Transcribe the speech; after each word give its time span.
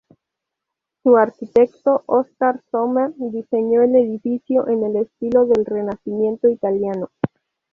Su 1.03 1.15
arquitecto, 1.15 2.01
Oskar 2.07 2.59
Sommer, 2.71 3.13
diseñó 3.17 3.83
el 3.83 3.95
edificio 3.95 4.67
en 4.67 4.83
el 4.83 4.95
estilo 4.95 5.45
del 5.45 5.63
Renacimiento 5.63 6.49
italiano. 6.49 7.11